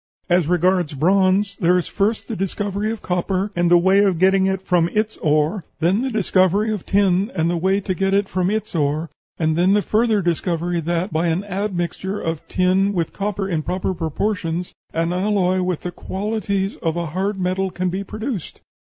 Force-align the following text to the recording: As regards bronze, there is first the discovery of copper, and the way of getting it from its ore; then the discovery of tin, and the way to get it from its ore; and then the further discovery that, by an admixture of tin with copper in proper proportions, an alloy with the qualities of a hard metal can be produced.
As 0.31 0.47
regards 0.47 0.95
bronze, 0.95 1.55
there 1.59 1.77
is 1.77 1.87
first 1.87 2.27
the 2.27 2.35
discovery 2.35 2.89
of 2.91 3.03
copper, 3.03 3.51
and 3.55 3.69
the 3.69 3.77
way 3.77 3.99
of 4.03 4.17
getting 4.17 4.47
it 4.47 4.63
from 4.63 4.89
its 4.93 5.15
ore; 5.17 5.63
then 5.79 6.01
the 6.01 6.09
discovery 6.09 6.71
of 6.73 6.87
tin, 6.87 7.29
and 7.35 7.51
the 7.51 7.55
way 7.55 7.79
to 7.81 7.93
get 7.93 8.11
it 8.11 8.27
from 8.27 8.49
its 8.49 8.73
ore; 8.73 9.11
and 9.37 9.55
then 9.55 9.73
the 9.75 9.83
further 9.83 10.23
discovery 10.23 10.79
that, 10.79 11.13
by 11.13 11.27
an 11.27 11.43
admixture 11.43 12.19
of 12.19 12.41
tin 12.47 12.93
with 12.93 13.13
copper 13.13 13.47
in 13.47 13.61
proper 13.61 13.93
proportions, 13.93 14.73
an 14.91 15.13
alloy 15.13 15.61
with 15.61 15.81
the 15.81 15.91
qualities 15.91 16.77
of 16.77 16.97
a 16.97 17.05
hard 17.05 17.39
metal 17.39 17.69
can 17.69 17.89
be 17.89 18.03
produced. 18.03 18.59